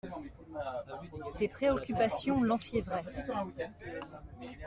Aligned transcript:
Ses 1.27 1.47
préoccupations 1.47 2.41
l'enfiévraient. 2.41 3.03